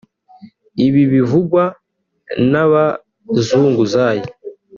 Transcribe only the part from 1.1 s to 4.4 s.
bivugwa n’ abazunguzayi